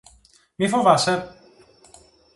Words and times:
Μη 0.55 0.67
φοβάσαι! 0.67 1.33